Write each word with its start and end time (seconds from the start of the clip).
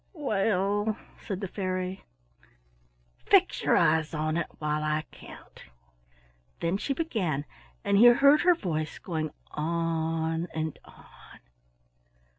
"Well," 0.13 0.97
said 1.27 1.41
the 1.41 1.47
Fairy, 1.47 2.03
"fix 3.29 3.61
your 3.61 3.77
eyes 3.77 4.15
on 4.15 4.35
it 4.35 4.47
while 4.57 4.81
I 4.83 5.05
count." 5.11 5.65
Then 6.59 6.77
she 6.77 6.95
began 6.95 7.45
and 7.83 7.99
he 7.99 8.05
heard 8.07 8.41
her 8.41 8.55
voice 8.55 8.97
going 8.97 9.29
on 9.51 10.47
and 10.55 10.79
on. 10.85 11.39